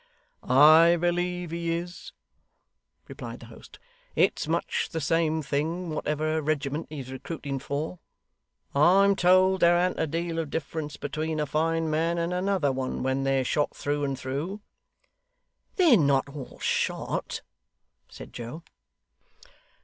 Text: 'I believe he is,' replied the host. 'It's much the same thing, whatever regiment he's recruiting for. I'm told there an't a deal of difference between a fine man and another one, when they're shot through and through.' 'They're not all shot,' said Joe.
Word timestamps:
'I 0.41 0.97
believe 0.99 1.51
he 1.51 1.71
is,' 1.77 2.11
replied 3.07 3.39
the 3.39 3.45
host. 3.45 3.77
'It's 4.15 4.47
much 4.47 4.89
the 4.89 4.99
same 4.99 5.43
thing, 5.43 5.91
whatever 5.91 6.41
regiment 6.41 6.87
he's 6.89 7.11
recruiting 7.11 7.59
for. 7.59 7.99
I'm 8.73 9.15
told 9.15 9.59
there 9.59 9.77
an't 9.77 9.99
a 9.99 10.07
deal 10.07 10.39
of 10.39 10.49
difference 10.49 10.97
between 10.97 11.39
a 11.39 11.45
fine 11.45 11.87
man 11.91 12.17
and 12.17 12.33
another 12.33 12.71
one, 12.71 13.03
when 13.03 13.25
they're 13.25 13.45
shot 13.45 13.75
through 13.75 14.03
and 14.03 14.17
through.' 14.17 14.61
'They're 15.75 15.97
not 15.97 16.27
all 16.29 16.57
shot,' 16.57 17.43
said 18.09 18.33
Joe. 18.33 18.63